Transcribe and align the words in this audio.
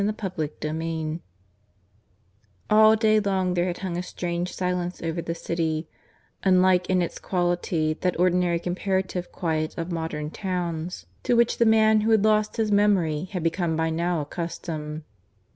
CHAPTER 0.01 0.49
III 0.65 1.19
(I) 2.71 2.75
All 2.75 2.95
day 2.95 3.19
long 3.19 3.53
there 3.53 3.65
had 3.67 3.77
hung 3.85 3.97
a 3.97 4.01
strange 4.01 4.51
silence 4.51 4.99
over 5.03 5.21
the 5.21 5.35
city, 5.35 5.87
unlike 6.41 6.89
in 6.89 7.03
its 7.03 7.19
quality 7.19 7.93
that 7.93 8.19
ordinary 8.19 8.57
comparative 8.57 9.31
quiet 9.31 9.77
of 9.77 9.91
modern 9.91 10.31
towns 10.31 11.05
to 11.21 11.35
which 11.35 11.59
the 11.59 11.67
man 11.67 12.01
who 12.01 12.09
had 12.09 12.23
lost 12.25 12.57
his 12.57 12.71
memory 12.71 13.25
had 13.25 13.43
become 13.43 13.75
by 13.75 13.91
now 13.91 14.21
accustomed. 14.21 15.03